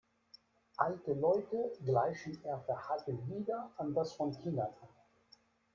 Alte 0.77 1.13
Leute 1.13 1.73
gleichen 1.85 2.41
ihr 2.43 2.57
Verhalten 2.65 3.19
wieder 3.29 3.69
an 3.77 3.93
das 3.93 4.13
von 4.13 4.31
Kindern 4.31 4.73
an. 4.81 4.89